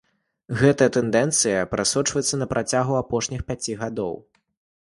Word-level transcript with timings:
Гэтая 0.61 0.87
тэндэнцыя 0.95 1.59
прасочваецца 1.73 2.41
на 2.41 2.47
працягу 2.55 2.99
апошніх 3.03 3.41
пяці 3.51 3.79
гадоў. 3.83 4.19